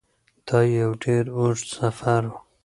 [0.47, 2.35] دا یو ډیر اوږد سفر و.